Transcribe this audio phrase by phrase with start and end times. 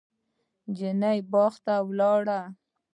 [0.69, 2.39] نجلۍ باغ ته ولاړه.